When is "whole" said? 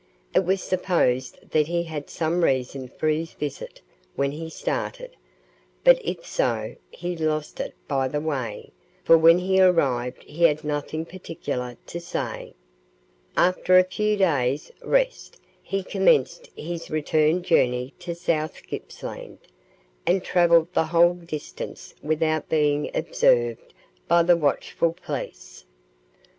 20.87-21.13